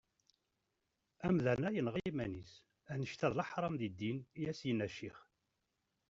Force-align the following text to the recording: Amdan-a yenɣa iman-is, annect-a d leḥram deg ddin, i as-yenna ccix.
Amdan-a 1.27 1.69
yenɣa 1.75 1.99
iman-is, 2.09 2.53
annect-a 2.91 3.27
d 3.31 3.33
leḥram 3.37 3.73
deg 3.77 3.91
ddin, 3.93 4.19
i 4.39 4.41
as-yenna 4.49 4.87
ccix. 4.93 5.19